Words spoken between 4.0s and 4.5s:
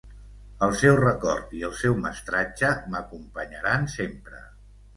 sempre.